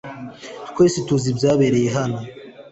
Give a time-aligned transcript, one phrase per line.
[0.69, 2.19] Twese tuzi ibyabereye hano.